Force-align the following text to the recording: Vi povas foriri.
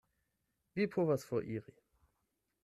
Vi 0.79 0.87
povas 0.95 1.27
foriri. 1.33 1.75